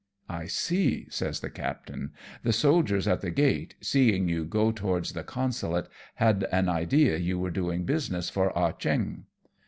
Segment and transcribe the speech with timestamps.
[0.21, 2.11] '*' I see," says the captain;"
[2.43, 7.37] the soldiers at the gate, seeing you go towards the Consulate, had an idea you
[7.37, 9.25] were doing business for Ah Cheong.